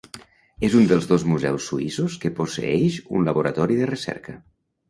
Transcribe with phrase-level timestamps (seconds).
[0.67, 4.39] És un dels dos museus suïssos que posseeix un laboratori de recerca.